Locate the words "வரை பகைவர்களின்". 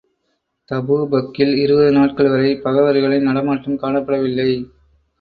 2.29-3.23